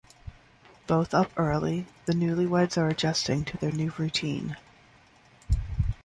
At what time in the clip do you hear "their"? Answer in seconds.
3.57-3.71